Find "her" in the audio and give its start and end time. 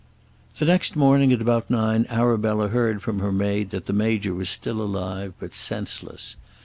3.19-3.31